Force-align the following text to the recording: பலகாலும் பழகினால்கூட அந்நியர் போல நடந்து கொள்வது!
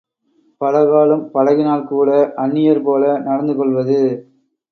பலகாலும் 0.61 1.21
பழகினால்கூட 1.33 2.09
அந்நியர் 2.43 2.83
போல 2.83 3.13
நடந்து 3.19 3.55
கொள்வது! 3.55 4.01